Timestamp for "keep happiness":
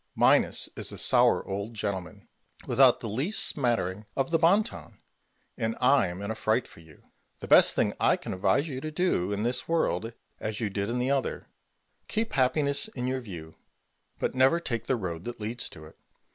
12.07-12.87